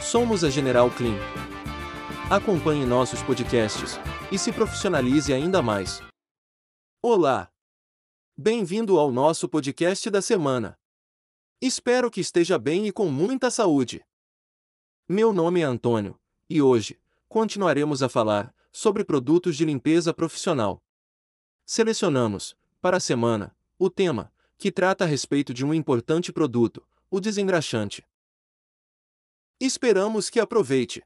Somos 0.00 0.44
a 0.44 0.48
General 0.48 0.88
Clean. 0.92 1.18
Acompanhe 2.30 2.86
nossos 2.86 3.20
podcasts 3.22 3.98
e 4.30 4.38
se 4.38 4.52
profissionalize 4.52 5.32
ainda 5.32 5.60
mais. 5.60 6.00
Olá! 7.02 7.50
Bem-vindo 8.36 8.96
ao 8.96 9.10
nosso 9.10 9.48
podcast 9.48 10.08
da 10.08 10.22
semana. 10.22 10.78
Espero 11.60 12.10
que 12.12 12.20
esteja 12.20 12.58
bem 12.58 12.86
e 12.86 12.92
com 12.92 13.10
muita 13.10 13.50
saúde. 13.50 14.00
Meu 15.08 15.32
nome 15.32 15.60
é 15.60 15.64
Antônio, 15.64 16.18
e 16.48 16.62
hoje 16.62 16.98
continuaremos 17.28 18.00
a 18.00 18.08
falar 18.08 18.54
sobre 18.70 19.04
produtos 19.04 19.56
de 19.56 19.64
limpeza 19.64 20.14
profissional. 20.14 20.80
Selecionamos, 21.66 22.56
para 22.80 22.98
a 22.98 23.00
semana, 23.00 23.54
o 23.76 23.90
tema 23.90 24.32
que 24.56 24.70
trata 24.70 25.04
a 25.04 25.06
respeito 25.08 25.52
de 25.52 25.66
um 25.66 25.74
importante 25.74 26.32
produto, 26.32 26.86
o 27.10 27.20
desengraxante. 27.20 28.06
Esperamos 29.60 30.30
que 30.30 30.38
aproveite. 30.38 31.02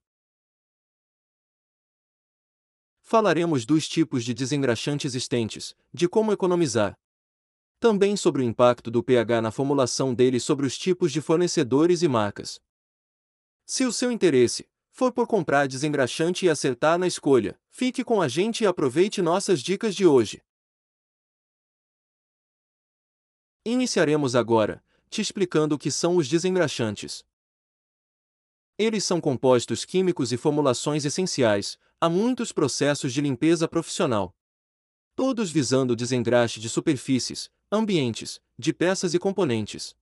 Falaremos 3.00 3.64
dos 3.64 3.88
tipos 3.88 4.24
de 4.24 4.34
desengraxante 4.34 5.06
existentes, 5.06 5.74
de 5.90 6.06
como 6.06 6.34
economizar. 6.34 6.94
Também 7.80 8.14
sobre 8.14 8.42
o 8.42 8.44
impacto 8.44 8.90
do 8.90 9.02
pH 9.02 9.40
na 9.40 9.50
formulação 9.50 10.12
dele 10.12 10.38
sobre 10.38 10.66
os 10.66 10.76
tipos 10.76 11.10
de 11.12 11.22
fornecedores 11.22 12.02
e 12.02 12.08
marcas. 12.08 12.60
Se 13.64 13.86
o 13.86 13.92
seu 13.92 14.12
interesse 14.12 14.68
for 14.90 15.12
por 15.12 15.26
comprar 15.26 15.66
desengraxante 15.66 16.44
e 16.44 16.50
acertar 16.50 16.98
na 16.98 17.06
escolha, 17.06 17.58
fique 17.70 18.04
com 18.04 18.20
a 18.20 18.28
gente 18.28 18.64
e 18.64 18.66
aproveite 18.66 19.22
nossas 19.22 19.62
dicas 19.62 19.94
de 19.94 20.04
hoje. 20.04 20.42
Iniciaremos 23.64 24.36
agora, 24.36 24.84
te 25.08 25.22
explicando 25.22 25.74
o 25.76 25.78
que 25.78 25.90
são 25.90 26.16
os 26.16 26.28
desengraxantes. 26.28 27.24
Eles 28.78 29.04
são 29.04 29.20
compostos 29.20 29.84
químicos 29.84 30.32
e 30.32 30.36
formulações 30.36 31.04
essenciais 31.04 31.78
a 32.00 32.08
muitos 32.08 32.52
processos 32.52 33.12
de 33.12 33.20
limpeza 33.20 33.68
profissional. 33.68 34.34
Todos 35.14 35.50
visando 35.50 35.92
o 35.92 35.96
desengraxe 35.96 36.58
de 36.58 36.68
superfícies, 36.68 37.50
ambientes, 37.70 38.40
de 38.58 38.72
peças 38.72 39.14
e 39.14 39.18
componentes. 39.18 39.94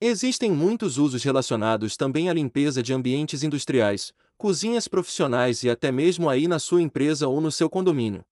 Existem 0.00 0.50
muitos 0.50 0.98
usos 0.98 1.22
relacionados 1.22 1.96
também 1.96 2.28
à 2.28 2.32
limpeza 2.32 2.82
de 2.82 2.92
ambientes 2.92 3.42
industriais, 3.42 4.12
cozinhas 4.36 4.88
profissionais 4.88 5.62
e 5.62 5.70
até 5.70 5.92
mesmo 5.92 6.28
aí 6.28 6.48
na 6.48 6.58
sua 6.58 6.82
empresa 6.82 7.28
ou 7.28 7.40
no 7.40 7.52
seu 7.52 7.70
condomínio. 7.70 8.24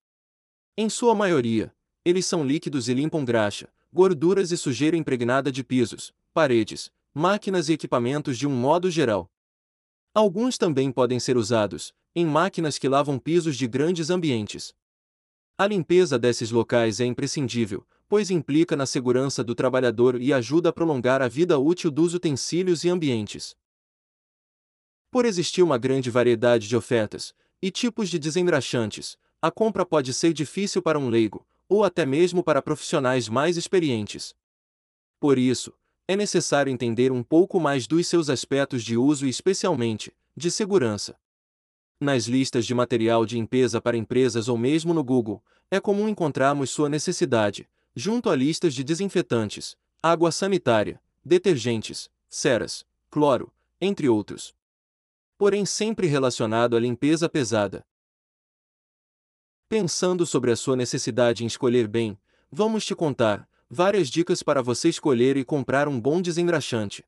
Em 0.77 0.89
sua 0.89 1.15
maioria, 1.15 1.73
eles 2.05 2.27
são 2.27 2.45
líquidos 2.45 2.89
e 2.89 2.95
limpam 2.95 3.25
graxa, 3.25 3.69
gorduras 3.93 4.51
e 4.51 4.57
sujeira 4.57 4.97
impregnada 4.97 5.53
de 5.53 5.63
pisos, 5.63 6.13
paredes, 6.33 6.91
máquinas 7.15 7.69
e 7.69 7.73
equipamentos 7.73 8.39
de 8.39 8.47
um 8.47 8.51
modo 8.51 8.91
geral. 8.91 9.31
Alguns 10.15 10.57
também 10.57 10.93
podem 10.93 11.19
ser 11.19 11.37
usados 11.37 11.93
em 12.15 12.27
máquinas 12.27 12.79
que 12.79 12.89
lavam 12.89 13.19
pisos 13.19 13.57
de 13.57 13.69
grandes 13.69 14.11
ambientes. 14.11 14.75
A 15.57 15.67
limpeza 15.67 16.19
desses 16.19 16.51
locais 16.51 17.01
é 17.01 17.05
imprescindível, 17.05 17.87
pois 18.09 18.31
implica 18.31 18.75
na 18.75 18.87
segurança 18.87 19.45
do 19.45 19.55
trabalhador 19.55 20.21
e 20.21 20.33
ajuda 20.33 20.71
a 20.71 20.73
prolongar 20.73 21.23
a 21.23 21.29
vida 21.29 21.59
útil 21.59 21.91
dos 21.91 22.15
utensílios 22.15 22.83
e 22.83 22.89
ambientes. 22.89 23.57
Por 25.11 25.25
existir 25.25 25.63
uma 25.63 25.79
grande 25.79 26.11
variedade 26.11 26.67
de 26.67 26.77
ofertas 26.77 27.35
e 27.63 27.71
tipos 27.71 28.09
de 28.09 28.19
desengraxantes, 28.19 29.17
a 29.41 29.51
compra 29.51 29.87
pode 29.87 30.13
ser 30.13 30.33
difícil 30.33 30.83
para 30.83 30.99
um 30.99 31.09
leigo, 31.09 31.47
ou 31.69 31.85
até 31.85 32.05
mesmo 32.05 32.43
para 32.43 32.63
profissionais 32.63 33.29
mais 33.29 33.57
experientes. 33.57 34.35
Por 35.21 35.39
isso, 35.39 35.73
é 36.11 36.17
necessário 36.17 36.73
entender 36.73 37.13
um 37.13 37.23
pouco 37.23 37.61
mais 37.61 37.87
dos 37.87 38.05
seus 38.09 38.29
aspectos 38.29 38.83
de 38.83 38.97
uso 38.97 39.27
e, 39.27 39.29
especialmente, 39.29 40.13
de 40.37 40.51
segurança. 40.51 41.17
Nas 42.01 42.25
listas 42.25 42.67
de 42.67 42.75
material 42.75 43.25
de 43.25 43.37
limpeza 43.37 43.81
para 43.81 43.97
empresas 43.97 44.49
ou 44.49 44.59
mesmo 44.59 44.93
no 44.93 45.05
Google, 45.05 45.41
é 45.71 45.79
comum 45.79 46.09
encontrarmos 46.09 46.71
sua 46.71 46.89
necessidade, 46.89 47.71
junto 47.95 48.29
a 48.29 48.35
listas 48.35 48.75
de 48.75 48.83
desinfetantes, 48.83 49.77
água 50.03 50.33
sanitária, 50.33 51.01
detergentes, 51.25 52.11
ceras, 52.29 52.85
cloro, 53.09 53.53
entre 53.81 54.09
outros. 54.09 54.53
Porém, 55.39 55.65
sempre 55.65 56.09
relacionado 56.09 56.77
à 56.77 56.81
limpeza 56.81 57.29
pesada. 57.29 57.87
Pensando 59.69 60.27
sobre 60.27 60.51
a 60.51 60.57
sua 60.57 60.75
necessidade 60.75 61.45
em 61.45 61.47
escolher 61.47 61.87
bem, 61.87 62.19
vamos 62.51 62.85
te 62.85 62.97
contar 62.97 63.49
várias 63.71 64.09
dicas 64.09 64.43
para 64.43 64.61
você 64.61 64.89
escolher 64.89 65.37
e 65.37 65.45
comprar 65.45 65.87
um 65.87 66.01
bom 66.01 66.21
desengraxante. 66.21 67.05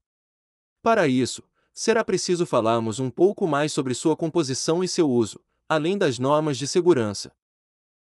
Para 0.80 1.08
isso, 1.08 1.42
será 1.74 2.04
preciso 2.04 2.46
falarmos 2.46 3.00
um 3.00 3.10
pouco 3.10 3.46
mais 3.48 3.72
sobre 3.72 3.94
sua 3.94 4.16
composição 4.16 4.84
e 4.84 4.88
seu 4.88 5.10
uso, 5.10 5.40
além 5.68 5.98
das 5.98 6.20
normas 6.20 6.56
de 6.56 6.68
segurança. 6.68 7.34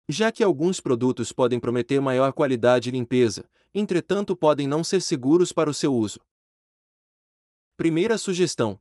Já 0.07 0.31
que 0.31 0.43
alguns 0.43 0.81
produtos 0.81 1.33
podem 1.33 1.59
prometer 1.59 2.01
maior 2.01 2.33
qualidade 2.33 2.91
e 2.91 2.93
limpeza, 2.93 3.49
entretanto 3.73 4.37
podem 4.37 4.69
não 4.69 4.85
ser 4.85 5.01
seguros 5.01 5.53
para 5.53 5.71
o 5.71 5.75
seu 5.75 5.95
uso. 5.95 6.21
Primeira 7.77 8.19
sugestão: 8.19 8.79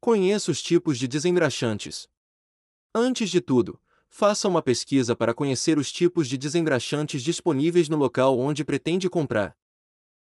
Conheça 0.00 0.50
os 0.50 0.62
tipos 0.62 0.98
de 0.98 1.06
desengraxantes. 1.06 2.08
Antes 2.94 3.28
de 3.28 3.40
tudo, 3.40 3.78
faça 4.08 4.48
uma 4.48 4.62
pesquisa 4.62 5.14
para 5.14 5.34
conhecer 5.34 5.78
os 5.78 5.92
tipos 5.92 6.28
de 6.28 6.36
desengraxantes 6.36 7.22
disponíveis 7.22 7.88
no 7.88 7.96
local 7.96 8.38
onde 8.38 8.64
pretende 8.64 9.08
comprar. 9.08 9.56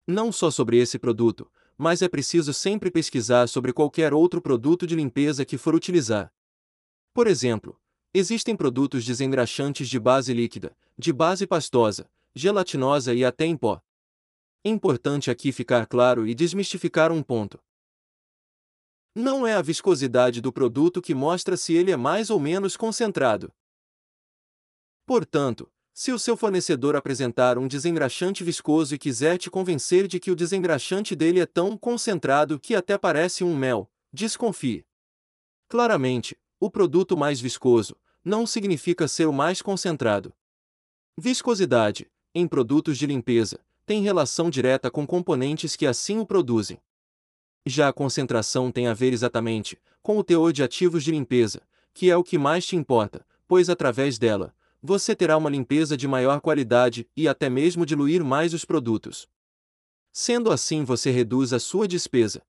Não 0.05 0.31
só 0.31 0.49
sobre 0.49 0.77
esse 0.77 0.97
produto, 0.97 1.51
mas 1.77 2.01
é 2.01 2.07
preciso 2.07 2.53
sempre 2.53 2.89
pesquisar 2.89 3.47
sobre 3.47 3.71
qualquer 3.71 4.13
outro 4.13 4.41
produto 4.41 4.87
de 4.87 4.95
limpeza 4.95 5.45
que 5.45 5.57
for 5.57 5.75
utilizar. 5.75 6.33
Por 7.13 7.27
exemplo, 7.27 7.79
existem 8.13 8.55
produtos 8.55 9.05
desengraxantes 9.05 9.87
de 9.87 9.99
base 9.99 10.33
líquida, 10.33 10.75
de 10.97 11.13
base 11.13 11.45
pastosa, 11.45 12.09
gelatinosa 12.33 13.13
e 13.13 13.23
até 13.23 13.45
em 13.45 13.55
pó. 13.55 13.81
Importante 14.65 15.29
aqui 15.29 15.51
ficar 15.51 15.85
claro 15.85 16.27
e 16.27 16.33
desmistificar 16.33 17.11
um 17.11 17.21
ponto. 17.21 17.59
Não 19.15 19.47
é 19.47 19.53
a 19.53 19.61
viscosidade 19.61 20.41
do 20.41 20.51
produto 20.51 21.01
que 21.01 21.15
mostra 21.15 21.57
se 21.57 21.73
ele 21.73 21.91
é 21.91 21.97
mais 21.97 22.29
ou 22.29 22.39
menos 22.39 22.77
concentrado. 22.77 23.51
Portanto, 25.07 25.71
se 25.93 26.11
o 26.11 26.19
seu 26.19 26.35
fornecedor 26.35 26.93
apresentar 26.93 27.57
um 27.57 27.65
desengraxante 27.65 28.43
viscoso 28.43 28.93
e 28.93 28.97
quiser 28.99 29.37
te 29.37 29.49
convencer 29.49 30.05
de 30.05 30.19
que 30.19 30.29
o 30.29 30.35
desengraxante 30.35 31.15
dele 31.15 31.39
é 31.39 31.45
tão 31.45 31.77
concentrado 31.77 32.59
que 32.59 32.75
até 32.75 32.97
parece 32.97 33.41
um 33.41 33.55
mel, 33.55 33.89
desconfie. 34.11 34.85
Claramente, 35.69 36.37
o 36.59 36.69
produto 36.69 37.15
mais 37.15 37.39
viscoso 37.39 37.95
não 38.21 38.45
significa 38.45 39.07
ser 39.07 39.27
o 39.27 39.33
mais 39.33 39.61
concentrado. 39.61 40.33
Viscosidade, 41.17 42.11
em 42.35 42.45
produtos 42.45 42.97
de 42.97 43.07
limpeza, 43.07 43.61
tem 43.85 44.03
relação 44.03 44.49
direta 44.49 44.91
com 44.91 45.07
componentes 45.07 45.77
que 45.77 45.87
assim 45.87 46.19
o 46.19 46.25
produzem. 46.25 46.81
Já 47.65 47.87
a 47.87 47.93
concentração 47.93 48.73
tem 48.73 48.87
a 48.87 48.93
ver 48.93 49.13
exatamente 49.13 49.79
com 50.03 50.17
o 50.17 50.23
teor 50.23 50.51
de 50.51 50.63
ativos 50.63 51.01
de 51.01 51.11
limpeza, 51.11 51.61
que 51.93 52.11
é 52.11 52.17
o 52.17 52.23
que 52.25 52.37
mais 52.37 52.65
te 52.65 52.75
importa, 52.75 53.25
pois 53.47 53.69
através 53.69 54.19
dela, 54.19 54.53
você 54.81 55.15
terá 55.15 55.37
uma 55.37 55.49
limpeza 55.49 55.97
de 55.97 56.07
maior 56.07 56.39
qualidade 56.39 57.09
e 57.15 57.27
até 57.27 57.49
mesmo 57.49 57.85
diluir 57.85 58.23
mais 58.23 58.53
os 58.53 58.63
produtos. 58.63 59.27
Sendo 60.11 60.51
assim, 60.51 60.83
você 60.83 61.11
reduz 61.11 61.53
a 61.53 61.59
sua 61.59 61.87
despesa. 61.87 62.45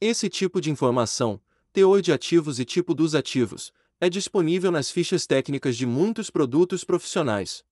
Esse 0.00 0.28
tipo 0.28 0.60
de 0.60 0.70
informação, 0.70 1.40
teor 1.72 2.00
de 2.00 2.12
ativos 2.12 2.58
e 2.58 2.64
tipo 2.64 2.94
dos 2.94 3.14
ativos, 3.14 3.72
é 4.00 4.08
disponível 4.08 4.70
nas 4.70 4.90
fichas 4.90 5.26
técnicas 5.26 5.76
de 5.76 5.84
muitos 5.86 6.30
produtos 6.30 6.84
profissionais. 6.84 7.64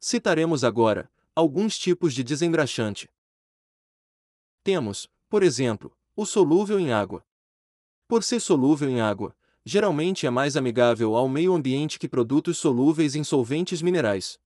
Citaremos 0.00 0.64
agora 0.64 1.10
alguns 1.34 1.78
tipos 1.78 2.14
de 2.14 2.24
desengraxante. 2.24 3.10
Temos, 4.64 5.08
por 5.28 5.42
exemplo, 5.42 5.96
o 6.16 6.24
solúvel 6.24 6.80
em 6.80 6.92
água. 6.92 7.24
Por 8.08 8.24
ser 8.24 8.40
solúvel 8.40 8.88
em 8.88 9.00
água, 9.00 9.36
geralmente 9.64 10.26
é 10.26 10.30
mais 10.30 10.56
amigável 10.56 11.16
ao 11.16 11.28
meio 11.28 11.54
ambiente 11.54 11.98
que 11.98 12.08
produtos 12.08 12.58
solúveis 12.58 13.14
em 13.14 13.24
solventes 13.24 13.82
minerais. 13.82 14.38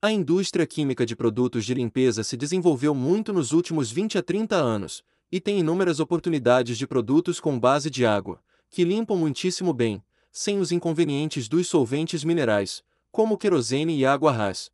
A 0.00 0.12
indústria 0.12 0.66
química 0.66 1.04
de 1.04 1.16
produtos 1.16 1.64
de 1.64 1.74
limpeza 1.74 2.22
se 2.22 2.36
desenvolveu 2.36 2.94
muito 2.94 3.32
nos 3.32 3.52
últimos 3.52 3.90
20 3.90 4.18
a 4.18 4.22
30 4.22 4.54
anos, 4.54 5.02
e 5.30 5.40
tem 5.40 5.58
inúmeras 5.58 6.00
oportunidades 6.00 6.78
de 6.78 6.86
produtos 6.86 7.40
com 7.40 7.58
base 7.58 7.90
de 7.90 8.06
água, 8.06 8.40
que 8.70 8.84
limpam 8.84 9.16
muitíssimo 9.16 9.72
bem, 9.72 10.02
sem 10.30 10.58
os 10.60 10.70
inconvenientes 10.70 11.48
dos 11.48 11.66
solventes 11.66 12.22
minerais, 12.22 12.82
como 13.10 13.36
querosene 13.36 13.98
e 13.98 14.06
água 14.06 14.30
ras. 14.30 14.70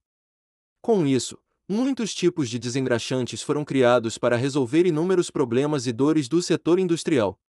Com 0.82 1.06
isso, 1.06 1.38
muitos 1.66 2.14
tipos 2.14 2.50
de 2.50 2.58
desengraxantes 2.58 3.40
foram 3.40 3.64
criados 3.64 4.19
para 4.19 4.37
resolver 4.37 4.87
inúmeros 4.87 5.31
problemas 5.31 5.87
e 5.87 5.93
dores 5.93 6.28
do 6.28 6.43
setor 6.43 6.78
industrial. 6.78 7.40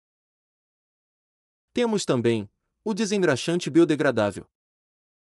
Temos 1.76 2.06
também 2.06 2.50
o 2.86 2.94
desengraxante 2.94 3.70
biodegradável. 3.70 4.46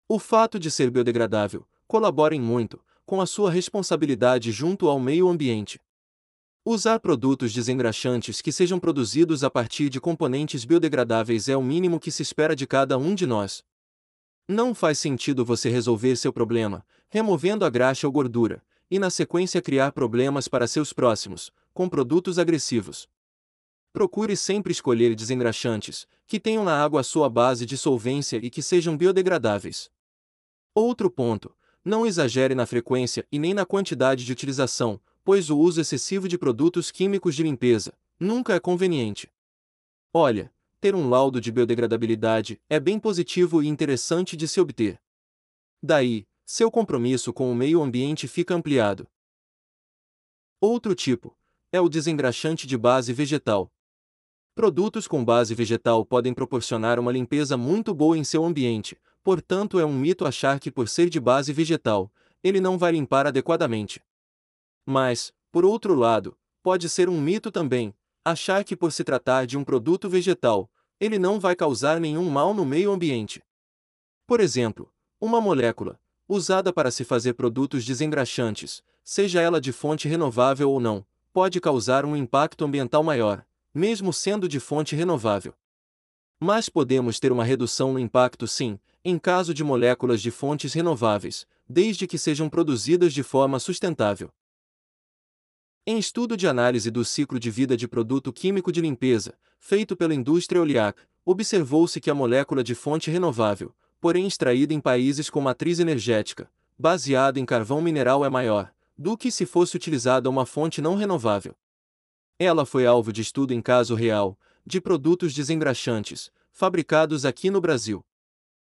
O 0.08 0.20
fato 0.20 0.60
de 0.60 0.70
ser 0.70 0.92
biodegradável 0.92 1.66
colabora 1.88 2.36
em 2.36 2.40
muito 2.40 2.80
com 3.08 3.20
a 3.20 3.26
sua 3.26 3.50
responsabilidade 3.50 4.52
junto 4.52 4.88
ao 4.88 5.00
meio 5.00 5.28
ambiente. 5.28 5.80
Usar 6.64 7.00
produtos 7.00 7.52
desengraxantes 7.52 8.40
que 8.40 8.52
sejam 8.52 8.80
produzidos 8.80 9.44
a 9.44 9.50
partir 9.50 9.90
de 9.90 10.00
componentes 10.00 10.64
biodegradáveis 10.64 11.50
é 11.50 11.58
o 11.58 11.64
mínimo 11.64 12.00
que 12.00 12.12
se 12.12 12.22
espera 12.22 12.56
de 12.56 12.68
cada 12.68 13.00
um 13.00 13.16
de 13.16 13.26
nós. 13.26 13.64
Não 14.48 14.76
faz 14.76 15.00
sentido 15.00 15.44
você 15.44 15.72
resolver 15.72 16.16
seu 16.18 16.32
problema, 16.32 16.86
removendo 17.10 17.66
a 17.66 17.70
graxa 17.72 18.06
ou 18.06 18.14
gordura, 18.14 18.64
e 18.92 19.00
na 19.00 19.10
sequência 19.10 19.60
criar 19.60 19.92
problemas 19.92 20.48
para 20.48 20.68
seus 20.68 20.94
próximos, 20.94 21.52
com 21.74 21.90
produtos 21.90 22.38
agressivos. 22.38 23.10
Procure 23.94 24.36
sempre 24.36 24.72
escolher 24.72 25.14
desengraxantes, 25.14 26.08
que 26.26 26.40
tenham 26.40 26.64
na 26.64 26.84
água 26.84 27.02
a 27.02 27.04
sua 27.04 27.30
base 27.30 27.64
de 27.64 27.78
solvência 27.78 28.38
e 28.38 28.50
que 28.50 28.62
sejam 28.62 28.98
biodegradáveis. 28.98 29.92
Outro 30.74 31.12
ponto: 31.12 31.56
não 31.86 32.04
exagere 32.04 32.56
na 32.56 32.66
frequência 32.66 33.28
e 33.32 33.38
nem 33.38 33.54
na 33.54 33.68
quantidade 33.68 34.26
de 34.26 34.32
utilização, 34.32 35.00
pois 35.24 35.52
o 35.52 35.60
uso 35.60 35.80
excessivo 35.80 36.28
de 36.28 36.40
produtos 36.40 36.90
químicos 36.90 37.36
de 37.36 37.44
limpeza 37.44 37.94
nunca 38.20 38.56
é 38.56 38.60
conveniente. 38.60 39.32
Olha, 40.12 40.52
ter 40.82 40.96
um 40.96 41.08
laudo 41.08 41.40
de 41.40 41.52
biodegradabilidade 41.52 42.60
é 42.68 42.80
bem 42.80 43.00
positivo 43.00 43.62
e 43.62 43.68
interessante 43.68 44.36
de 44.36 44.48
se 44.48 44.60
obter. 44.60 45.00
Daí, 45.82 46.28
seu 46.46 46.72
compromisso 46.72 47.32
com 47.32 47.52
o 47.52 47.56
meio 47.56 47.82
ambiente 47.82 48.28
fica 48.28 48.56
ampliado. 48.56 49.08
Outro 50.60 50.96
tipo 50.96 51.38
é 51.72 51.82
o 51.82 51.90
desengraxante 51.90 52.68
de 52.68 52.78
base 52.78 53.12
vegetal. 53.14 53.73
Produtos 54.56 55.08
com 55.08 55.26
base 55.26 55.56
vegetal 55.56 56.06
podem 56.06 56.32
proporcionar 56.32 57.00
uma 57.00 57.12
limpeza 57.12 57.58
muito 57.58 57.92
boa 57.92 58.16
em 58.16 58.24
seu 58.24 58.46
ambiente, 58.46 58.96
portanto 59.24 59.80
é 59.80 59.86
um 59.86 59.94
mito 59.94 60.28
achar 60.28 60.60
que 60.60 60.70
por 60.70 60.88
ser 60.88 61.10
de 61.10 61.20
base 61.20 61.52
vegetal, 61.52 62.12
ele 62.44 62.62
não 62.62 62.78
vai 62.78 62.92
limpar 62.92 63.26
adequadamente. 63.26 64.00
Mas, 64.86 65.34
por 65.52 65.66
outro 65.66 65.96
lado, 65.96 66.38
pode 66.62 66.88
ser 66.88 67.10
um 67.10 67.20
mito 67.20 67.50
também, 67.50 67.96
achar 68.24 68.64
que 68.64 68.76
por 68.76 68.92
se 68.92 69.04
tratar 69.04 69.48
de 69.48 69.58
um 69.58 69.64
produto 69.64 70.08
vegetal, 70.08 70.70
ele 71.00 71.18
não 71.18 71.40
vai 71.40 71.56
causar 71.56 72.00
nenhum 72.00 72.30
mal 72.30 72.54
no 72.54 72.64
meio 72.64 72.92
ambiente. 72.92 73.42
Por 74.28 74.40
exemplo, 74.40 74.88
uma 75.20 75.42
molécula, 75.42 76.00
usada 76.30 76.72
para 76.72 76.92
se 76.92 77.04
fazer 77.04 77.34
produtos 77.34 77.84
desengraxantes, 77.84 78.84
seja 79.04 79.42
ela 79.42 79.60
de 79.60 79.72
fonte 79.72 80.08
renovável 80.08 80.70
ou 80.70 80.80
não, 80.80 81.04
pode 81.34 81.60
causar 81.60 82.06
um 82.06 82.16
impacto 82.16 82.64
ambiental 82.64 83.02
maior, 83.04 83.44
mesmo 83.74 84.14
sendo 84.14 84.48
de 84.48 84.60
fonte 84.60 84.96
renovável. 84.96 85.54
Mas 86.40 86.70
podemos 86.70 87.20
ter 87.20 87.32
uma 87.32 87.44
redução 87.44 87.94
no 87.94 88.00
impacto 88.00 88.48
sim, 88.48 88.80
em 89.04 89.18
caso 89.18 89.54
de 89.54 89.64
moléculas 89.64 90.22
de 90.22 90.30
fontes 90.30 90.74
renováveis, 90.74 91.48
desde 91.68 92.06
que 92.06 92.18
sejam 92.18 92.50
produzidas 92.50 93.14
de 93.14 93.24
forma 93.24 93.60
sustentável. 93.60 94.30
Em 95.86 95.98
estudo 95.98 96.38
de 96.38 96.48
análise 96.48 96.90
do 96.90 97.04
ciclo 97.04 97.40
de 97.40 97.50
vida 97.50 97.76
de 97.76 97.88
produto 97.88 98.32
químico 98.32 98.72
de 98.72 98.80
limpeza, 98.80 99.34
feito 99.60 99.96
pela 99.96 100.14
indústria 100.14 100.62
oleac, 100.62 101.02
observou-se 101.26 102.00
que 102.00 102.10
a 102.10 102.16
molécula 102.16 102.64
de 102.64 102.76
fonte 102.76 103.10
renovável, 103.10 103.74
porém 104.00 104.28
extraída 104.28 104.74
em 104.74 104.80
países 104.80 105.30
com 105.30 105.42
matriz 105.42 105.80
energética, 105.80 106.50
baseada 106.78 107.40
em 107.40 107.46
carvão 107.46 107.82
mineral 107.82 108.24
é 108.24 108.30
maior, 108.30 108.74
do 108.98 109.18
que 109.18 109.32
se 109.32 109.46
fosse 109.46 109.76
utilizada 109.76 110.30
uma 110.30 110.46
fonte 110.46 110.82
não 110.82 110.96
renovável. 110.96 111.56
Ela 112.40 112.66
foi 112.66 112.86
alvo 112.86 113.14
de 113.14 113.22
estudo 113.22 113.54
em 113.54 113.62
caso 113.62 113.96
real, 113.96 114.38
de 114.66 114.82
produtos 114.82 115.34
desengraxantes, 115.34 116.32
fabricados 116.52 117.26
aqui 117.26 117.50
no 117.50 117.62
Brasil. 117.62 118.04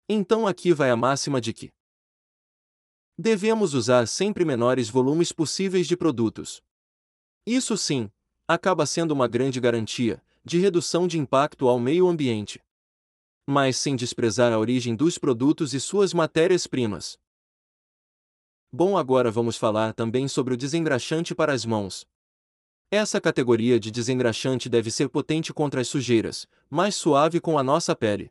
Então 0.08 0.46
aqui 0.46 0.72
vai 0.72 0.90
a 0.90 0.96
máxima 0.96 1.40
de 1.40 1.52
que 1.52 1.72
devemos 3.16 3.74
usar 3.74 4.06
sempre 4.08 4.44
menores 4.44 4.88
volumes 4.88 5.32
possíveis 5.32 5.86
de 5.86 5.96
produtos. 5.96 6.62
Isso 7.46 7.76
sim, 7.76 8.10
acaba 8.46 8.86
sendo 8.86 9.12
uma 9.12 9.28
grande 9.28 9.60
garantia 9.60 10.22
de 10.44 10.58
redução 10.58 11.06
de 11.06 11.18
impacto 11.18 11.68
ao 11.68 11.80
meio 11.80 12.06
ambiente. 12.06 12.62
Mas 13.46 13.76
sem 13.76 13.96
desprezar 13.96 14.52
a 14.52 14.58
origem 14.58 14.94
dos 14.94 15.16
produtos 15.16 15.72
e 15.72 15.80
suas 15.80 16.12
matérias-primas. 16.12 17.18
Bom, 18.70 18.98
agora 18.98 19.30
vamos 19.30 19.56
falar 19.56 19.94
também 19.94 20.26
sobre 20.28 20.52
o 20.52 20.56
desengraxante 20.56 21.34
para 21.34 21.52
as 21.52 21.64
mãos. 21.64 22.06
Essa 22.90 23.20
categoria 23.20 23.80
de 23.80 23.90
desengraxante 23.90 24.68
deve 24.68 24.90
ser 24.90 25.08
potente 25.08 25.52
contra 25.52 25.80
as 25.80 25.88
sujeiras, 25.88 26.46
mais 26.70 26.94
suave 26.94 27.40
com 27.40 27.58
a 27.58 27.62
nossa 27.62 27.94
pele. 27.96 28.30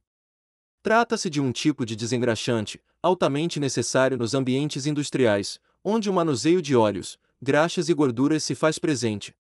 Trata-se 0.82 1.30
de 1.30 1.42
um 1.42 1.52
tipo 1.52 1.86
de 1.86 1.96
desengraxante, 1.96 2.82
altamente 3.02 3.60
necessário 3.60 4.18
nos 4.18 4.34
ambientes 4.34 4.86
industriais, 4.86 5.60
onde 5.84 6.10
o 6.10 6.14
manuseio 6.14 6.62
de 6.62 6.76
óleos, 6.76 7.20
graxas 7.42 7.90
e 7.90 7.94
gorduras 7.94 8.44
se 8.44 8.56
faz 8.56 8.80
presente. 8.80 9.36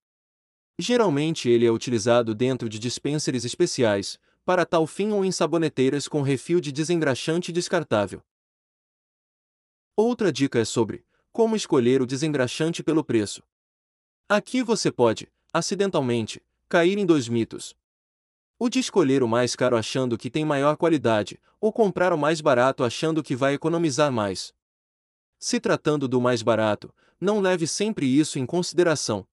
Geralmente 0.77 1.49
ele 1.49 1.65
é 1.65 1.71
utilizado 1.71 2.33
dentro 2.33 2.67
de 2.67 2.79
dispensers 2.79 3.45
especiais, 3.45 4.19
para 4.43 4.65
tal 4.65 4.85
fim 4.85 5.11
ou 5.11 5.23
em 5.23 5.31
saboneteiras 5.31 6.07
com 6.07 6.21
refil 6.21 6.59
de 6.59 6.71
desengraxante 6.71 7.51
descartável. 7.51 8.21
Outra 9.95 10.31
dica 10.31 10.59
é 10.59 10.65
sobre 10.65 11.05
como 11.31 11.55
escolher 11.55 12.01
o 12.01 12.05
desengraxante 12.05 12.83
pelo 12.83 13.03
preço. 13.03 13.43
Aqui 14.27 14.63
você 14.63 14.91
pode, 14.91 15.31
acidentalmente, 15.51 16.41
cair 16.69 16.97
em 16.97 17.05
dois 17.05 17.27
mitos. 17.27 17.75
O 18.57 18.69
de 18.69 18.79
escolher 18.79 19.21
o 19.21 19.27
mais 19.27 19.55
caro 19.55 19.75
achando 19.75 20.17
que 20.17 20.29
tem 20.29 20.45
maior 20.45 20.77
qualidade, 20.77 21.39
ou 21.59 21.71
comprar 21.71 22.13
o 22.13 22.17
mais 22.17 22.39
barato 22.39 22.83
achando 22.83 23.21
que 23.21 23.35
vai 23.35 23.53
economizar 23.53 24.11
mais. 24.11 24.53
Se 25.37 25.59
tratando 25.59 26.07
do 26.07 26.21
mais 26.21 26.41
barato, 26.41 26.93
não 27.19 27.41
leve 27.41 27.67
sempre 27.67 28.05
isso 28.05 28.39
em 28.39 28.45
consideração. 28.45 29.27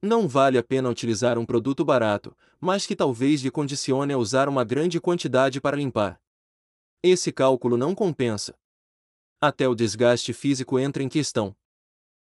Não 0.00 0.28
vale 0.28 0.58
a 0.58 0.62
pena 0.62 0.88
utilizar 0.88 1.38
um 1.38 1.44
produto 1.46 1.84
barato, 1.84 2.36
mas 2.60 2.86
que 2.86 2.94
talvez 2.94 3.40
lhe 3.40 3.50
condicione 3.50 4.12
a 4.12 4.18
usar 4.18 4.48
uma 4.48 4.62
grande 4.62 5.00
quantidade 5.00 5.60
para 5.60 5.76
limpar. 5.76 6.20
Esse 7.02 7.32
cálculo 7.32 7.76
não 7.76 7.94
compensa. 7.94 8.54
Até 9.40 9.68
o 9.68 9.74
desgaste 9.74 10.32
físico 10.32 10.78
entra 10.78 11.02
em 11.02 11.08
questão. 11.08 11.54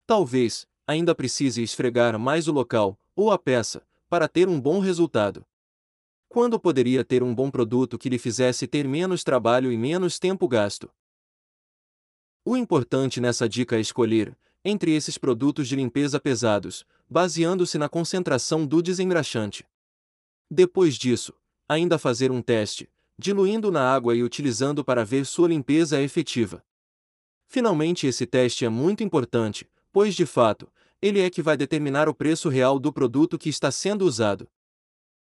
Talvez, 0.06 0.66
ainda 0.90 1.14
precise 1.14 1.62
esfregar 1.62 2.18
mais 2.18 2.48
o 2.48 2.52
local, 2.52 2.98
ou 3.14 3.30
a 3.30 3.38
peça, 3.38 3.86
para 4.08 4.26
ter 4.26 4.48
um 4.48 4.60
bom 4.60 4.80
resultado. 4.80 5.46
Quando 6.28 6.58
poderia 6.58 7.04
ter 7.04 7.22
um 7.22 7.32
bom 7.32 7.48
produto 7.48 7.96
que 7.96 8.08
lhe 8.08 8.18
fizesse 8.18 8.66
ter 8.66 8.88
menos 8.88 9.22
trabalho 9.22 9.70
e 9.70 9.78
menos 9.78 10.18
tempo 10.18 10.48
gasto? 10.48 10.90
O 12.44 12.56
importante 12.56 13.20
nessa 13.20 13.48
dica 13.48 13.76
é 13.76 13.80
escolher, 13.80 14.36
entre 14.64 14.92
esses 14.92 15.16
produtos 15.16 15.68
de 15.68 15.76
limpeza 15.76 16.18
pesados, 16.18 16.84
baseando-se 17.08 17.78
na 17.78 17.88
concentração 17.88 18.66
do 18.66 18.82
desengraxante. 18.82 19.64
Depois 20.50 20.96
disso, 20.96 21.32
ainda 21.68 21.98
fazer 21.98 22.32
um 22.32 22.42
teste, 22.42 22.90
diluindo 23.16 23.70
na 23.70 23.94
água 23.94 24.16
e 24.16 24.24
utilizando 24.24 24.84
para 24.84 25.04
ver 25.04 25.24
sua 25.24 25.46
limpeza 25.46 26.02
efetiva. 26.02 26.64
Finalmente, 27.46 28.08
esse 28.08 28.26
teste 28.26 28.64
é 28.64 28.68
muito 28.68 29.04
importante, 29.04 29.68
pois 29.92 30.14
de 30.14 30.24
fato, 30.24 30.70
ele 31.02 31.20
é 31.20 31.30
que 31.30 31.42
vai 31.42 31.56
determinar 31.56 32.08
o 32.08 32.14
preço 32.14 32.48
real 32.48 32.78
do 32.78 32.92
produto 32.92 33.38
que 33.38 33.48
está 33.48 33.70
sendo 33.70 34.04
usado. 34.04 34.48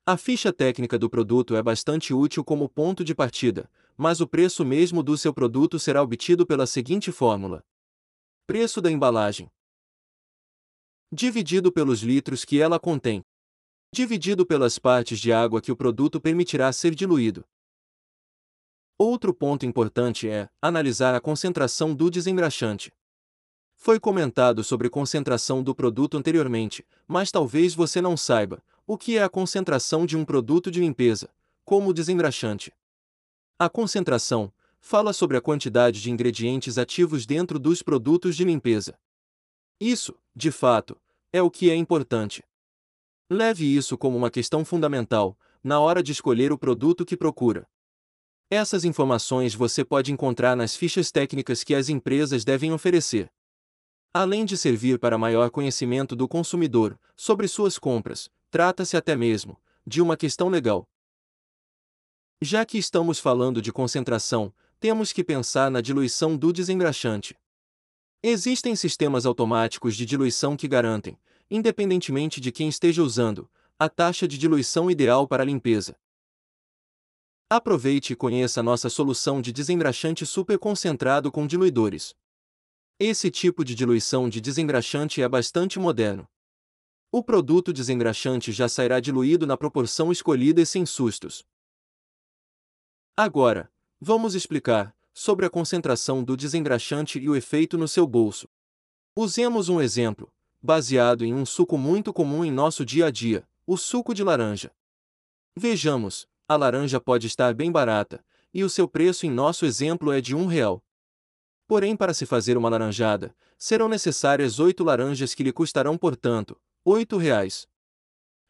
A 0.07 0.17
ficha 0.17 0.53
técnica 0.53 0.99
do 0.99 1.09
produto 1.09 1.57
é 1.57 1.63
bastante 1.63 2.13
útil 2.13 2.45
como 2.45 2.69
ponto 2.69 3.03
de 3.03 3.15
partida, 3.15 3.71
mas 3.97 4.21
o 4.21 4.27
preço 4.27 4.65
mesmo 4.65 5.03
do 5.03 5.17
seu 5.17 5.33
produto 5.33 5.79
será 5.79 6.03
obtido 6.03 6.47
pela 6.47 6.67
seguinte 6.67 7.11
fórmula: 7.11 7.65
preço 8.47 8.81
da 8.81 8.91
embalagem 8.91 9.51
dividido 11.13 11.71
pelos 11.71 12.01
litros 12.01 12.45
que 12.45 12.61
ela 12.61 12.81
contém, 12.81 13.25
dividido 13.95 14.45
pelas 14.45 14.81
partes 14.81 15.21
de 15.21 15.33
água 15.33 15.63
que 15.63 15.71
o 15.71 15.77
produto 15.77 16.21
permitirá 16.21 16.73
ser 16.73 16.93
diluído. 16.93 17.45
Outro 18.99 19.33
ponto 19.33 19.65
importante 19.65 20.29
é 20.29 20.49
analisar 20.61 21.15
a 21.15 21.21
concentração 21.21 21.95
do 21.95 22.11
desengraxante. 22.11 22.93
Foi 23.85 24.01
comentado 24.01 24.65
sobre 24.65 24.89
concentração 24.89 25.63
do 25.63 25.75
produto 25.75 26.17
anteriormente, 26.17 26.87
mas 27.07 27.31
talvez 27.31 27.75
você 27.75 28.01
não 28.01 28.17
saiba 28.17 28.65
o 28.87 28.97
que 28.97 29.19
é 29.19 29.23
a 29.23 29.29
concentração 29.29 30.07
de 30.07 30.17
um 30.17 30.25
produto 30.25 30.71
de 30.71 30.81
limpeza, 30.81 31.29
como 31.67 31.91
o 31.91 31.93
desengraxante. 31.93 32.73
A 33.59 33.69
concentração 33.69 34.51
fala 34.81 35.13
sobre 35.13 35.37
a 35.37 35.41
quantidade 35.43 36.01
de 36.01 36.11
ingredientes 36.11 36.79
ativos 36.79 37.27
dentro 37.27 37.59
dos 37.59 37.83
produtos 37.83 38.35
de 38.35 38.43
limpeza. 38.43 38.99
Isso, 39.79 40.15
de 40.35 40.51
fato, 40.51 40.97
é 41.31 41.43
o 41.43 41.51
que 41.51 41.69
é 41.69 41.77
importante. 41.77 42.43
Leve 43.29 43.67
isso 43.67 43.99
como 43.99 44.17
uma 44.17 44.31
questão 44.31 44.65
fundamental 44.65 45.39
na 45.63 45.79
hora 45.79 46.03
de 46.03 46.11
escolher 46.11 46.53
o 46.53 46.59
produto 46.59 47.05
que 47.05 47.19
procura. 47.19 47.69
Essas 48.49 48.83
informações 48.83 49.55
você 49.55 49.85
pode 49.85 50.11
encontrar 50.11 50.57
nas 50.57 50.75
fichas 50.75 51.13
técnicas 51.13 51.63
que 51.63 51.75
as 51.75 51.91
empresas 51.91 52.47
devem 52.47 52.73
oferecer. 52.73 53.31
Além 54.15 54.45
de 54.45 54.57
servir 54.57 54.99
para 54.99 55.19
maior 55.19 55.51
conhecimento 55.51 56.15
do 56.15 56.29
consumidor 56.29 56.99
sobre 57.17 57.49
suas 57.49 57.79
compras, 57.79 58.31
trata-se 58.51 58.97
até 58.97 59.17
mesmo 59.17 59.61
de 59.85 60.01
uma 60.01 60.17
questão 60.17 60.49
legal. 60.49 60.89
Já 62.41 62.65
que 62.65 62.79
estamos 62.79 63.19
falando 63.19 63.61
de 63.61 63.73
concentração, 63.73 64.55
temos 64.79 65.13
que 65.13 65.25
pensar 65.25 65.71
na 65.71 65.81
diluição 65.81 66.37
do 66.37 66.53
desengraxante. 66.53 67.37
Existem 68.23 68.77
sistemas 68.77 69.27
automáticos 69.27 69.97
de 69.97 70.07
diluição 70.07 70.57
que 70.57 70.69
garantem 70.69 71.19
independentemente 71.51 72.41
de 72.41 72.51
quem 72.51 72.69
esteja 72.69 73.03
usando, 73.03 73.51
a 73.79 73.89
taxa 73.89 74.27
de 74.27 74.39
diluição 74.39 74.91
ideal 74.91 75.27
para 75.27 75.43
a 75.43 75.47
limpeza. 75.47 75.97
Aproveite 77.51 78.13
e 78.13 78.17
conheça 78.17 78.63
nossa 78.63 78.89
solução 78.89 79.41
de 79.41 79.53
desengraxante 79.53 80.25
super 80.25 80.59
concentrado 80.59 81.31
com 81.31 81.47
diluidores. 81.47 82.15
Esse 82.99 83.29
tipo 83.29 83.65
de 83.65 83.75
diluição 83.75 84.29
de 84.29 84.41
desengraxante 84.41 85.21
é 85.21 85.29
bastante 85.29 85.81
moderno. 85.81 86.29
O 87.11 87.25
produto 87.25 87.73
desengraxante 87.73 88.53
já 88.53 88.69
sairá 88.69 89.01
diluído 89.01 89.49
na 89.49 89.57
proporção 89.57 90.13
escolhida 90.13 90.61
e 90.61 90.67
sem 90.67 90.87
sustos. 90.87 91.45
Agora, 93.17 93.69
vamos 94.01 94.37
explicar 94.37 94.97
sobre 95.13 95.45
a 95.45 95.51
concentração 95.51 96.23
do 96.23 96.37
desengraxante 96.37 97.19
e 97.19 97.29
o 97.29 97.35
efeito 97.35 97.77
no 97.77 97.89
seu 97.89 98.07
bolso. 98.07 98.49
Usemos 99.17 99.69
um 99.69 99.81
exemplo, 99.81 100.33
baseado 100.63 101.25
em 101.25 101.35
um 101.35 101.45
suco 101.45 101.77
muito 101.77 102.13
comum 102.13 102.45
em 102.45 102.53
nosso 102.53 102.85
dia 102.85 103.07
a 103.07 103.11
dia, 103.11 103.45
o 103.67 103.77
suco 103.77 104.15
de 104.15 104.23
laranja. 104.23 104.73
Vejamos, 105.57 106.29
a 106.49 106.57
laranja 106.57 107.01
pode 107.01 107.27
estar 107.27 107.55
bem 107.55 107.73
barata, 107.73 108.25
e 108.53 108.63
o 108.63 108.71
seu 108.71 108.87
preço 108.87 109.27
em 109.27 109.31
nosso 109.31 109.67
exemplo 109.67 110.13
é 110.13 110.21
de 110.21 110.35
um 110.35 110.47
real. 110.47 110.81
Porém, 111.67 111.97
para 111.97 112.13
se 112.13 112.27
fazer 112.27 112.57
uma 112.57 112.69
laranjada, 112.69 113.35
serão 113.57 113.89
necessárias 113.89 114.59
oito 114.59 114.85
laranjas 114.85 115.35
que 115.35 115.43
lhe 115.43 115.53
custarão, 115.53 115.97
portanto, 115.97 116.61
oito 116.85 117.17
reais. 117.17 117.67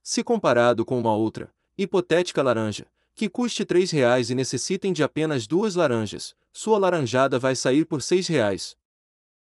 Se 0.03 0.25
comparado 0.25 0.85
com 0.85 0.99
uma 0.99 1.15
outra, 1.15 1.55
hipotética 1.79 2.43
laranja, 2.43 2.87
que 3.15 3.29
custe 3.29 3.65
três 3.65 3.91
reais 3.91 4.31
e 4.31 4.35
necessitem 4.35 4.93
de 4.93 5.03
apenas 5.03 5.47
duas 5.47 5.77
laranjas, 5.77 6.35
sua 6.53 6.79
laranjada 6.79 7.39
vai 7.39 7.55
sair 7.55 7.85
por 7.85 8.03
seis 8.03 8.27
reais. 8.27 8.77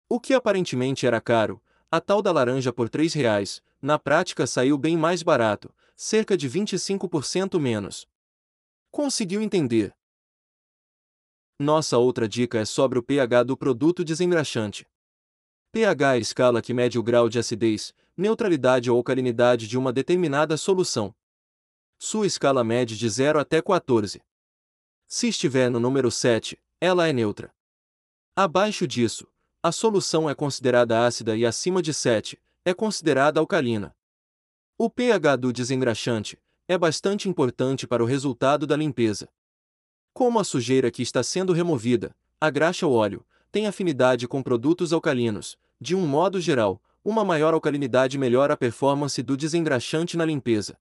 O 0.10 0.20
que 0.20 0.34
aparentemente 0.34 1.08
era 1.08 1.22
caro, 1.22 1.62
a 1.90 2.02
tal 2.02 2.22
da 2.22 2.32
laranja 2.32 2.74
por 2.74 2.90
três 2.90 3.14
reais, 3.14 3.62
na 3.82 3.98
prática 3.98 4.46
saiu 4.46 4.78
bem 4.78 4.98
mais 4.98 5.24
barato, 5.24 5.74
cerca 5.96 6.36
de 6.36 6.50
25% 6.50 7.60
menos. 7.60 8.08
Conseguiu 8.92 9.42
entender? 9.42 9.96
Nossa 11.60 11.98
outra 11.98 12.28
dica 12.28 12.60
é 12.60 12.66
sobre 12.66 13.00
o 13.00 13.04
pH 13.04 13.44
do 13.44 13.58
produto 13.58 14.04
desengraxante 14.04 14.86
pH 15.74 16.14
é 16.14 16.18
a 16.18 16.18
escala 16.20 16.62
que 16.62 16.72
mede 16.72 17.00
o 17.00 17.04
grau 17.04 17.28
de 17.28 17.40
acidez, 17.40 17.96
neutralidade 18.16 18.92
ou 18.92 18.98
alcalinidade 18.98 19.68
de 19.68 19.76
uma 19.76 19.92
determinada 19.92 20.56
solução. 20.56 21.16
Sua 21.98 22.28
escala 22.28 22.64
mede 22.64 22.96
de 22.96 23.10
0 23.10 23.40
até 23.40 23.60
14. 23.60 24.22
Se 25.08 25.28
estiver 25.30 25.72
no 25.72 25.80
número 25.80 26.12
7, 26.12 26.62
ela 26.80 27.08
é 27.08 27.12
neutra. 27.12 27.52
Abaixo 28.36 28.88
disso, 28.88 29.28
a 29.64 29.72
solução 29.72 30.30
é 30.30 30.36
considerada 30.36 31.08
ácida 31.08 31.36
e 31.36 31.44
acima 31.44 31.82
de 31.82 31.92
7, 31.92 32.40
é 32.64 32.72
considerada 32.72 33.40
alcalina. 33.40 33.96
O 34.78 34.92
pH 34.92 35.38
do 35.38 35.52
desengraxante 35.52 36.38
é 36.68 36.78
bastante 36.78 37.28
importante 37.28 37.88
para 37.88 38.04
o 38.04 38.06
resultado 38.06 38.68
da 38.68 38.78
limpeza. 38.78 39.28
Como 40.14 40.40
a 40.40 40.44
sujeira 40.44 40.92
que 40.92 41.02
está 41.02 41.24
sendo 41.24 41.54
removida, 41.54 42.16
a 42.40 42.50
graxa 42.52 42.86
ou 42.86 42.94
óleo, 42.94 43.26
tem 43.52 43.66
afinidade 43.66 44.28
com 44.28 44.44
produtos 44.44 44.94
alcalinos, 44.94 45.58
de 45.82 45.96
um 45.96 46.06
modo 46.06 46.40
geral, 46.40 46.80
uma 47.04 47.26
maior 47.26 47.54
alcalinidade 47.54 48.18
melhora 48.18 48.54
a 48.54 48.58
performance 48.58 49.22
do 49.24 49.36
desengraxante 49.36 50.16
na 50.16 50.24
limpeza. 50.24 50.78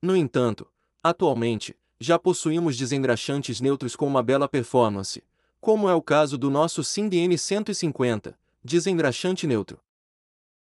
No 0.00 0.16
entanto, 0.16 0.66
atualmente, 1.02 1.76
já 1.98 2.18
possuímos 2.18 2.76
desengraxantes 2.76 3.60
neutros 3.60 3.96
com 3.96 4.06
uma 4.06 4.22
bela 4.22 4.48
performance, 4.48 5.22
como 5.60 5.88
é 5.88 5.94
o 5.94 6.02
caso 6.02 6.38
do 6.38 6.48
nosso 6.48 6.84
SINDN 6.84 7.36
150, 7.36 8.38
desengraxante 8.62 9.46
neutro. 9.46 9.80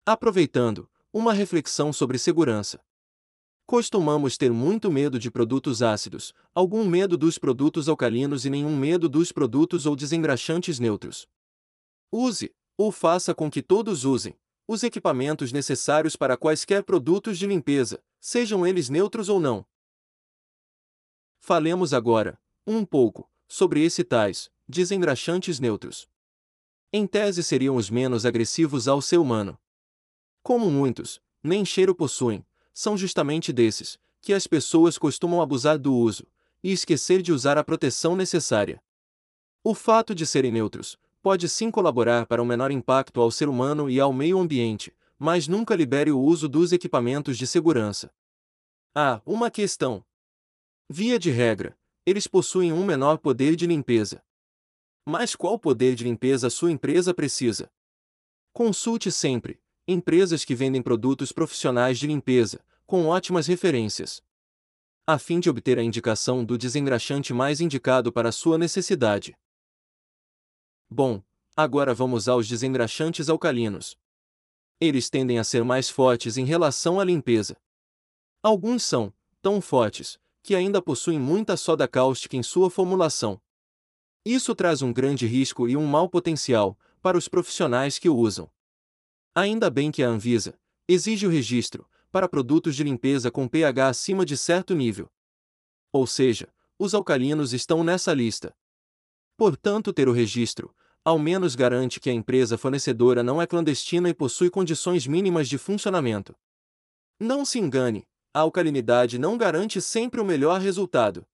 Aproveitando, 0.05 0.87
uma 1.11 1.33
reflexão 1.33 1.91
sobre 1.91 2.17
segurança. 2.17 2.79
Costumamos 3.67 4.37
ter 4.37 4.51
muito 4.51 4.91
medo 4.91 5.17
de 5.17 5.31
produtos 5.31 5.81
ácidos, 5.81 6.33
algum 6.53 6.87
medo 6.87 7.17
dos 7.17 7.39
produtos 7.39 7.89
alcalinos 7.89 8.45
e 8.45 8.49
nenhum 8.49 8.77
medo 8.77 9.09
dos 9.09 9.31
produtos 9.31 9.87
ou 9.87 9.95
desengraxantes 9.95 10.79
neutros. 10.79 11.27
Use, 12.11 12.53
ou 12.77 12.91
faça 12.91 13.33
com 13.33 13.49
que 13.49 13.63
todos 13.63 14.05
usem, 14.05 14.37
os 14.67 14.83
equipamentos 14.83 15.51
necessários 15.51 16.15
para 16.15 16.37
quaisquer 16.37 16.83
produtos 16.83 17.39
de 17.39 17.47
limpeza, 17.47 18.03
sejam 18.19 18.67
eles 18.67 18.87
neutros 18.87 19.29
ou 19.29 19.39
não. 19.39 19.65
Falemos 21.39 21.91
agora, 21.91 22.39
um 22.67 22.85
pouco, 22.85 23.27
sobre 23.47 23.83
esses 23.83 24.05
tais, 24.05 24.51
desengraxantes 24.67 25.59
neutros. 25.59 26.07
Em 26.93 27.07
tese 27.07 27.43
seriam 27.43 27.75
os 27.75 27.89
menos 27.89 28.27
agressivos 28.27 28.87
ao 28.87 29.01
ser 29.01 29.17
humano. 29.17 29.59
Como 30.43 30.69
muitos, 30.69 31.19
nem 31.43 31.65
cheiro 31.65 31.95
possuem, 31.95 32.45
são 32.75 32.97
justamente 32.97 33.53
desses 33.53 33.97
que 34.21 34.33
as 34.33 34.45
pessoas 34.45 34.97
costumam 34.97 35.41
abusar 35.41 35.79
do 35.79 35.95
uso 35.95 36.27
e 36.61 36.71
esquecer 36.71 37.21
de 37.21 37.31
usar 37.31 37.57
a 37.57 37.63
proteção 37.63 38.15
necessária. 38.15 38.83
O 39.63 39.73
fato 39.73 40.13
de 40.13 40.25
serem 40.25 40.51
neutros 40.51 40.97
pode 41.21 41.47
sim 41.47 41.71
colaborar 41.71 42.25
para 42.25 42.41
um 42.41 42.45
menor 42.45 42.69
impacto 42.69 43.21
ao 43.21 43.31
ser 43.31 43.47
humano 43.47 43.89
e 43.89 43.99
ao 43.99 44.11
meio 44.11 44.37
ambiente, 44.37 44.93
mas 45.17 45.47
nunca 45.47 45.73
libere 45.73 46.11
o 46.11 46.19
uso 46.19 46.49
dos 46.49 46.73
equipamentos 46.73 47.37
de 47.37 47.47
segurança. 47.47 48.13
Ah, 48.93 49.21
uma 49.25 49.49
questão. 49.49 50.03
Via 50.89 51.17
de 51.17 51.31
regra, 51.31 51.77
eles 52.05 52.27
possuem 52.27 52.73
um 52.73 52.85
menor 52.85 53.17
poder 53.19 53.55
de 53.55 53.65
limpeza. 53.65 54.21
Mas 55.05 55.35
qual 55.35 55.57
poder 55.57 55.95
de 55.95 56.03
limpeza 56.03 56.49
sua 56.49 56.71
empresa 56.71 57.13
precisa? 57.13 57.71
Consulte 58.51 59.11
sempre 59.11 59.59
Empresas 59.87 60.43
que 60.43 60.55
vendem 60.55 60.81
produtos 60.81 61.31
profissionais 61.31 61.99
de 61.99 62.07
limpeza, 62.07 62.59
com 62.87 63.05
ótimas 63.05 63.45
referências. 63.45 64.19
A 65.05 65.19
fim 65.19 65.39
de 65.39 65.47
obter 65.47 65.77
a 65.77 65.83
indicação 65.83 66.43
do 66.43 66.57
desengraxante 66.57 67.31
mais 67.31 67.61
indicado 67.61 68.11
para 68.11 68.31
sua 68.31 68.57
necessidade. 68.57 69.37
Bom, 70.89 71.21
agora 71.55 71.93
vamos 71.93 72.27
aos 72.27 72.47
desengraxantes 72.47 73.29
alcalinos. 73.29 73.95
Eles 74.81 75.07
tendem 75.07 75.37
a 75.37 75.43
ser 75.43 75.63
mais 75.63 75.87
fortes 75.87 76.35
em 76.35 76.45
relação 76.45 76.99
à 76.99 77.03
limpeza. 77.03 77.55
Alguns 78.41 78.81
são 78.81 79.13
tão 79.39 79.61
fortes 79.61 80.17
que 80.41 80.55
ainda 80.55 80.81
possuem 80.81 81.19
muita 81.19 81.55
soda 81.55 81.87
cáustica 81.87 82.35
em 82.35 82.41
sua 82.41 82.71
formulação. 82.71 83.39
Isso 84.25 84.55
traz 84.55 84.81
um 84.81 84.91
grande 84.91 85.27
risco 85.27 85.69
e 85.69 85.77
um 85.77 85.85
mau 85.85 86.09
potencial 86.09 86.75
para 87.03 87.15
os 87.15 87.27
profissionais 87.27 87.99
que 87.99 88.09
o 88.09 88.17
usam. 88.17 88.49
Ainda 89.37 89.69
bem 89.69 89.91
que 89.91 90.01
a 90.01 90.07
Anvisa 90.07 90.57
exige 90.87 91.27
o 91.27 91.29
registro 91.29 91.85
para 92.09 92.29
produtos 92.29 92.73
de 92.73 92.85
limpeza 92.85 93.29
com 93.29 93.49
pH 93.49 93.89
acima 93.89 94.25
de 94.25 94.37
certo 94.37 94.73
nível. 94.73 95.11
Ou 95.91 96.07
seja, 96.07 96.47
os 96.79 96.93
alcalinos 96.93 97.51
estão 97.51 97.83
nessa 97.83 98.13
lista. 98.13 98.55
Portanto, 99.35 99.91
ter 99.91 100.07
o 100.07 100.13
registro, 100.13 100.73
ao 101.03 101.19
menos 101.19 101.53
garante 101.53 101.99
que 101.99 102.09
a 102.09 102.13
empresa 102.13 102.57
fornecedora 102.57 103.21
não 103.21 103.41
é 103.41 103.45
clandestina 103.45 104.07
e 104.07 104.13
possui 104.13 104.49
condições 104.49 105.05
mínimas 105.05 105.49
de 105.49 105.57
funcionamento. 105.57 106.33
Não 107.19 107.43
se 107.43 107.59
engane, 107.59 108.07
a 108.33 108.39
alcalinidade 108.39 109.19
não 109.19 109.37
garante 109.37 109.81
sempre 109.81 110.21
o 110.21 110.25
melhor 110.25 110.61
resultado. 110.61 111.27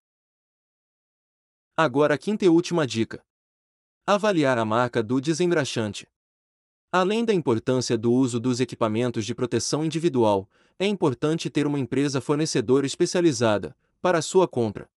Agora 1.78 2.16
a 2.16 2.18
quinta 2.18 2.46
e 2.46 2.50
última 2.50 2.88
dica. 2.88 3.24
Avaliar 4.08 4.58
a 4.58 4.66
marca 4.66 5.04
do 5.04 5.22
desengraxante. 5.22 6.08
Além 6.94 7.24
da 7.24 7.34
importância 7.34 7.98
do 7.98 8.12
uso 8.12 8.38
dos 8.38 8.60
equipamentos 8.60 9.26
de 9.26 9.34
proteção 9.34 9.86
individual, 9.86 10.50
é 10.78 10.86
importante 10.86 11.50
ter 11.50 11.66
uma 11.66 11.80
empresa 11.80 12.20
fornecedora 12.20 12.86
especializada 12.86 13.74
para 14.02 14.18
a 14.18 14.22
sua 14.22 14.46
compra. 14.46 14.90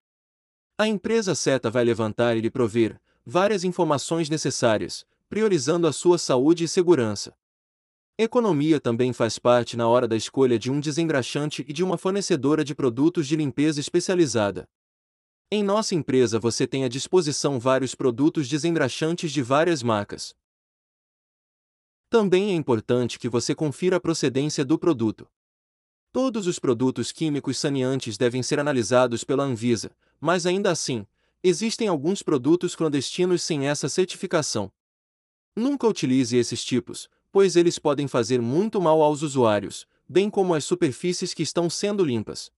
A 0.77 0.89
empresa 0.89 1.33
certa 1.33 1.69
vai 1.69 1.85
levantar 1.85 2.35
e 2.35 2.41
lhe 2.41 2.49
prover 2.49 2.99
várias 3.25 3.63
informações 3.63 4.29
necessárias, 4.29 5.05
priorizando 5.29 5.87
a 5.87 5.93
sua 5.93 6.17
saúde 6.17 6.65
e 6.65 6.67
segurança. 6.67 7.33
Economia 8.17 8.77
também 8.77 9.13
faz 9.13 9.39
parte 9.39 9.77
na 9.77 9.87
hora 9.87 10.05
da 10.05 10.17
escolha 10.17 10.59
de 10.59 10.69
um 10.69 10.81
desengraxante 10.81 11.63
e 11.65 11.71
de 11.71 11.81
uma 11.81 11.97
fornecedora 11.97 12.63
de 12.65 12.75
produtos 12.75 13.25
de 13.25 13.37
limpeza 13.37 13.79
especializada. 13.79 14.67
Em 15.49 15.63
nossa 15.63 15.95
empresa 15.95 16.39
você 16.39 16.67
tem 16.67 16.83
à 16.83 16.89
disposição 16.89 17.57
vários 17.57 17.95
produtos 17.95 18.49
desengraxantes 18.49 19.31
de 19.31 19.41
várias 19.41 19.81
marcas. 19.81 20.35
Também 22.09 22.51
é 22.51 22.55
importante 22.55 23.19
que 23.19 23.27
você 23.27 23.55
confira 23.55 23.97
a 23.97 23.99
procedência 23.99 24.63
do 24.63 24.77
produto. 24.77 25.27
Todos 26.11 26.47
os 26.47 26.59
produtos 26.59 27.11
químicos 27.11 27.57
saneantes 27.57 28.17
devem 28.17 28.41
ser 28.41 28.59
analisados 28.59 29.23
pela 29.23 29.43
Anvisa, 29.43 29.91
mas 30.19 30.45
ainda 30.45 30.71
assim, 30.71 31.05
existem 31.43 31.87
alguns 31.87 32.23
produtos 32.23 32.75
clandestinos 32.75 33.41
sem 33.41 33.67
essa 33.67 33.89
certificação. 33.89 34.71
Nunca 35.55 35.87
utilize 35.87 36.35
esses 36.35 36.63
tipos, 36.63 37.09
pois 37.31 37.55
eles 37.55 37.77
podem 37.77 38.07
fazer 38.07 38.41
muito 38.41 38.79
mal 38.79 39.01
aos 39.01 39.21
usuários, 39.21 39.85
bem 40.07 40.29
como 40.29 40.53
às 40.53 40.63
superfícies 40.63 41.33
que 41.33 41.43
estão 41.43 41.69
sendo 41.69 42.03
limpas. 42.03 42.51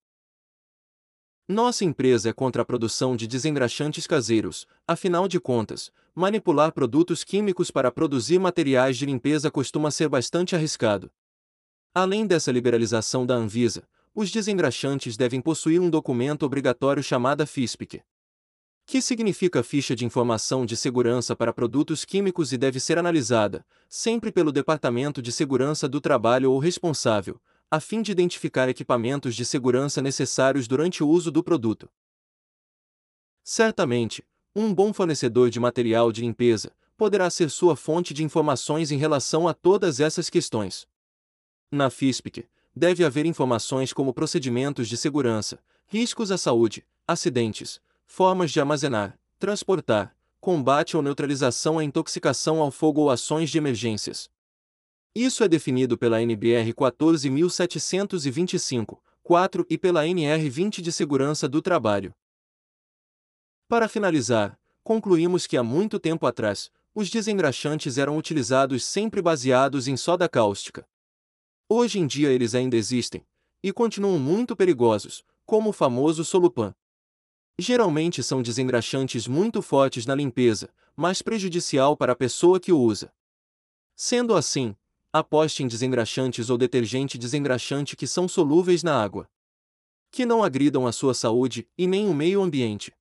Nossa 1.48 1.86
empresa 1.86 2.30
é 2.30 2.34
contra 2.34 2.62
a 2.62 2.66
produção 2.66 3.16
de 3.16 3.26
desengraxantes 3.26 4.06
caseiros, 4.06 4.68
afinal 4.86 5.28
de 5.28 5.40
contas, 5.40 5.92
manipular 6.18 6.72
produtos 6.72 7.24
químicos 7.24 7.70
para 7.70 7.92
produzir 7.92 8.40
materiais 8.40 8.98
de 8.98 9.06
limpeza 9.06 9.52
costuma 9.52 9.92
ser 9.92 10.10
bastante 10.10 10.56
arriscado. 10.56 11.12
Além 11.94 12.26
dessa 12.26 12.52
liberalização 12.52 13.24
da 13.24 13.36
Anvisa, 13.36 13.88
os 14.16 14.32
desengraxantes 14.32 15.16
devem 15.16 15.40
possuir 15.40 15.80
um 15.80 15.92
documento 15.92 16.42
obrigatório 16.42 17.04
chamado 17.04 17.46
FISPIC, 17.46 18.02
que 18.84 19.00
significa 19.00 19.62
Ficha 19.62 19.96
de 19.96 20.06
Informação 20.06 20.66
de 20.66 20.76
Segurança 20.76 21.36
para 21.36 21.54
Produtos 21.54 22.04
Químicos 22.04 22.52
e 22.52 22.58
deve 22.58 22.80
ser 22.80 22.98
analisada, 22.98 23.64
sempre 23.88 24.32
pelo 24.32 24.52
Departamento 24.52 25.22
de 25.22 25.32
Segurança 25.32 25.88
do 25.88 26.02
Trabalho 26.02 26.52
ou 26.52 26.58
responsável, 26.58 27.40
a 27.70 27.80
fim 27.80 28.02
de 28.02 28.12
identificar 28.12 28.68
equipamentos 28.68 29.36
de 29.36 29.46
segurança 29.46 30.02
necessários 30.02 30.68
durante 30.68 31.04
o 31.04 31.08
uso 31.08 31.30
do 31.30 31.44
produto. 31.44 31.88
Certamente, 33.44 34.26
um 34.60 34.74
bom 34.74 34.92
fornecedor 34.92 35.52
de 35.52 35.60
material 35.60 36.12
de 36.12 36.22
limpeza 36.22 36.72
poderá 36.98 37.30
ser 37.30 37.52
sua 37.52 37.76
fonte 37.76 38.12
de 38.12 38.24
informações 38.24 38.92
em 38.92 38.98
relação 38.98 39.48
a 39.48 39.54
todas 39.54 40.00
essas 40.00 40.32
questões. 40.32 40.88
Na 41.72 41.92
FISPIC, 41.92 42.44
deve 42.76 43.06
haver 43.06 43.28
informações 43.28 43.94
como 43.94 44.12
procedimentos 44.12 44.90
de 44.90 44.98
segurança, 44.98 45.60
riscos 45.86 46.32
à 46.32 46.40
saúde, 46.40 46.84
acidentes, 47.08 47.80
formas 48.04 48.50
de 48.50 48.60
armazenar, 48.60 49.16
transportar, 49.38 50.16
combate 50.42 50.98
ou 50.98 51.04
neutralização 51.04 51.78
à 51.78 51.84
intoxicação 51.84 52.60
ao 52.60 52.72
fogo 52.72 53.02
ou 53.02 53.12
ações 53.12 53.52
de 53.52 53.60
emergências. 53.60 54.28
Isso 55.14 55.44
é 55.44 55.48
definido 55.48 56.00
pela 56.00 56.20
NBR 56.20 56.74
14725, 56.74 59.00
4 59.22 59.68
e 59.70 59.78
pela 59.78 60.08
NR 60.08 60.50
20 60.50 60.82
de 60.82 60.92
Segurança 60.92 61.48
do 61.48 61.62
Trabalho. 61.62 62.12
Para 63.70 63.90
finalizar, 63.90 64.58
concluímos 64.82 65.46
que 65.46 65.58
há 65.58 65.64
muito 65.64 66.00
tempo 66.00 66.26
atrás, 66.26 66.72
os 66.96 67.10
desengraxantes 67.10 67.98
eram 67.98 68.18
utilizados 68.18 68.86
sempre 68.86 69.22
baseados 69.22 69.90
em 69.90 69.98
soda 69.98 70.30
cáustica. 70.30 70.88
Hoje 71.68 72.00
em 72.00 72.08
dia 72.08 72.30
eles 72.30 72.56
ainda 72.56 72.78
existem, 72.78 73.28
e 73.62 73.74
continuam 73.74 74.18
muito 74.18 74.56
perigosos, 74.56 75.22
como 75.46 75.72
o 75.72 75.74
famoso 75.74 76.24
solupan. 76.24 76.74
Geralmente 77.60 78.24
são 78.24 78.42
desengraxantes 78.42 79.28
muito 79.28 79.62
fortes 79.62 80.06
na 80.06 80.16
limpeza, 80.16 80.70
mas 80.96 81.22
prejudicial 81.22 81.98
para 81.98 82.14
a 82.14 82.16
pessoa 82.16 82.62
que 82.62 82.72
o 82.72 82.80
usa. 82.80 83.14
Sendo 83.98 84.34
assim, 84.34 84.78
aposte 85.12 85.62
em 85.62 85.68
desengraxantes 85.68 86.50
ou 86.50 86.58
detergente 86.58 87.18
desengraxante 87.18 87.98
que 87.98 88.08
são 88.08 88.30
solúveis 88.30 88.82
na 88.82 88.96
água. 88.98 89.30
Que 90.10 90.26
não 90.26 90.42
agridam 90.42 90.88
a 90.88 90.94
sua 90.94 91.14
saúde 91.14 91.68
e 91.78 91.86
nem 91.86 92.08
o 92.08 92.14
meio 92.14 92.42
ambiente. 92.42 92.97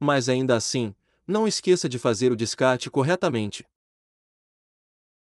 Mas 0.00 0.28
ainda 0.28 0.54
assim, 0.54 0.94
não 1.26 1.46
esqueça 1.46 1.88
de 1.88 1.98
fazer 1.98 2.32
o 2.32 2.36
descarte 2.36 2.90
corretamente. 2.90 3.66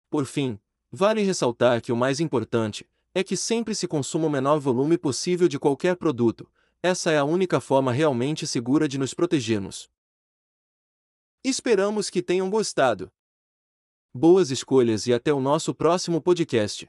Por 0.10 0.26
fim, 0.26 0.60
vale 0.92 1.22
ressaltar 1.22 1.82
que 1.82 1.92
o 1.92 1.96
mais 1.96 2.20
importante 2.20 2.88
é 3.14 3.24
que 3.24 3.38
sempre 3.38 3.74
se 3.74 3.88
consuma 3.88 4.28
o 4.28 4.30
menor 4.30 4.60
volume 4.60 4.98
possível 4.98 5.48
de 5.48 5.58
qualquer 5.58 5.96
produto, 5.96 6.50
essa 6.84 7.10
é 7.10 7.18
a 7.18 7.24
única 7.24 7.60
forma 7.60 7.92
realmente 7.92 8.46
segura 8.46 8.88
de 8.88 8.98
nos 8.98 9.14
protegermos. 9.14 9.90
Esperamos 11.44 12.10
que 12.10 12.22
tenham 12.22 12.50
gostado. 12.50 13.12
Boas 14.14 14.52
escolhas 14.52 15.08
e 15.08 15.14
até 15.14 15.34
o 15.34 15.40
nosso 15.40 15.74
próximo 15.74 16.22
podcast. 16.22 16.88